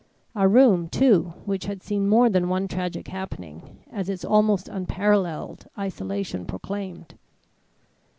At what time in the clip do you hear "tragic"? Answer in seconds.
2.67-3.07